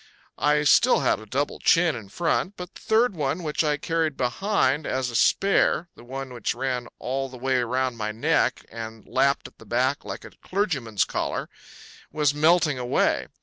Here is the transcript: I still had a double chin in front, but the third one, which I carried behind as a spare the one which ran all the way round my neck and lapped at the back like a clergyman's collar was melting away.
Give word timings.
I 0.39 0.63
still 0.63 1.01
had 1.01 1.19
a 1.19 1.27
double 1.27 1.59
chin 1.59 1.95
in 1.95 2.09
front, 2.09 2.57
but 2.57 2.73
the 2.73 2.81
third 2.81 3.13
one, 3.15 3.43
which 3.43 3.63
I 3.63 3.77
carried 3.77 4.17
behind 4.17 4.87
as 4.87 5.11
a 5.11 5.15
spare 5.15 5.89
the 5.93 6.03
one 6.03 6.33
which 6.33 6.55
ran 6.55 6.87
all 6.97 7.29
the 7.29 7.37
way 7.37 7.61
round 7.61 7.99
my 7.99 8.11
neck 8.11 8.65
and 8.71 9.05
lapped 9.05 9.47
at 9.47 9.59
the 9.59 9.65
back 9.67 10.03
like 10.03 10.25
a 10.25 10.31
clergyman's 10.41 11.03
collar 11.03 11.49
was 12.11 12.33
melting 12.33 12.79
away. 12.79 13.27